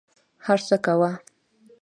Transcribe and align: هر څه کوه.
هر 0.45 0.59
څه 0.67 0.75
کوه. 0.85 1.11